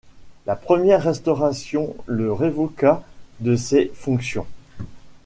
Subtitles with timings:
[0.47, 3.03] La première Restauration le révoqua
[3.39, 4.47] de ces fonctions.